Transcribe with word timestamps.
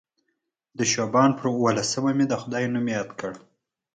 د 0.77 0.79
شعبان 0.91 1.29
پر 1.37 1.45
اووه 1.53 1.71
لسمه 1.77 2.11
مې 2.17 2.25
د 2.29 2.33
خدای 2.41 2.63
نوم 2.73 2.87
یاد 2.97 3.09
کړ. 3.19 3.33